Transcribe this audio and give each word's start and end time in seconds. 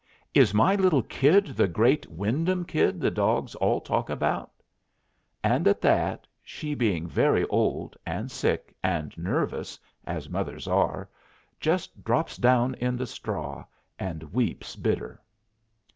Is 0.33 0.51
my 0.51 0.73
little 0.73 1.03
Kid 1.03 1.55
the 1.55 1.67
great 1.67 2.07
Wyndham 2.09 2.65
Kid 2.65 2.99
the 2.99 3.11
dogs 3.11 3.53
all 3.53 3.79
talk 3.79 4.09
about?" 4.09 4.49
And 5.43 5.67
at 5.67 5.79
that, 5.81 6.25
she 6.41 6.73
being 6.73 7.05
very 7.07 7.45
old, 7.49 7.95
and 8.03 8.31
sick, 8.31 8.73
and 8.83 9.15
nervous, 9.15 9.77
as 10.07 10.27
mothers 10.27 10.67
are, 10.67 11.07
just 11.59 12.03
drops 12.03 12.37
down 12.37 12.73
in 12.81 12.97
the 12.97 13.05
straw 13.05 13.63
and 13.99 14.23
weeps 14.33 14.75
bitter. 14.75 15.21